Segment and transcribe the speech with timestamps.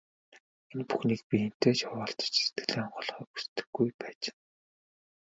[0.71, 4.21] Энэ бүхнийг би хэнтэй ч хуваалцаж, сэтгэлээ онгойлгохыг хүсдэггүй байж.